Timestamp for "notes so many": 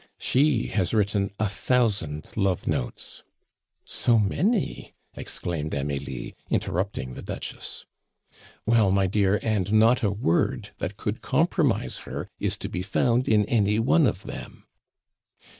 2.65-4.95